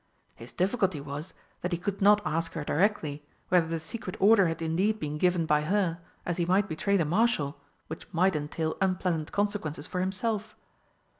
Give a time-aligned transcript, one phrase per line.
[0.33, 4.59] His difficulty was that he could not ask her directly whether the secret order had
[4.59, 9.31] indeed been given by her, as he might betray the Marshal, which might entail unpleasant
[9.31, 10.55] consequences for himself.